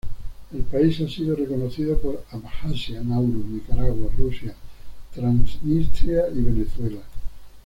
El 0.51 0.61
país 0.63 0.99
ha 1.01 1.07
sido 1.07 1.35
reconocido 1.35 1.95
por 2.01 2.25
Abjasia, 2.31 3.03
Nauru, 3.03 3.45
Nicaragua, 3.51 4.09
Rusia, 4.17 4.55
Transnistria, 5.13 6.23
y 6.33 6.41
Venezuela. 6.41 7.01